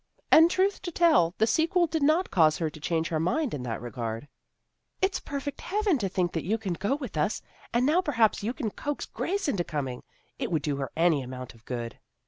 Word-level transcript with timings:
And 0.31 0.49
truth 0.49 0.81
to 0.81 0.91
tell, 0.91 1.35
the 1.37 1.45
sequel 1.45 1.85
did 1.85 2.01
not 2.01 2.31
cause 2.31 2.57
her 2.57 2.71
to 2.71 2.79
change 2.79 3.09
her 3.09 3.19
mind 3.19 3.53
in 3.53 3.61
that 3.61 3.83
regard." 3.83 4.27
It's 5.03 5.19
perfectly 5.19 5.63
heavenly 5.65 5.99
to 5.99 6.09
think 6.09 6.31
that 6.31 6.43
you 6.43 6.57
can 6.57 6.73
go 6.73 6.95
with 6.95 7.15
us. 7.17 7.43
And 7.71 7.85
now 7.85 8.01
perhaps 8.01 8.41
you 8.41 8.51
can 8.51 8.71
coax 8.71 9.05
Grace 9.05 9.47
into 9.47 9.63
coming. 9.63 10.01
It 10.39 10.49
would 10.51 10.63
do 10.63 10.77
her 10.77 10.91
any 10.97 11.21
amount 11.21 11.53
of 11.53 11.65
good." 11.65 11.99